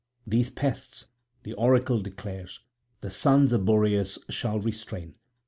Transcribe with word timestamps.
These 0.25 0.49
pests, 0.49 1.05
the 1.43 1.53
oracle 1.53 2.01
declares, 2.01 2.61
the 3.01 3.11
sons 3.11 3.53
of 3.53 3.65
Boreas 3.65 4.17
shall 4.31 4.57
restrain. 4.57 5.13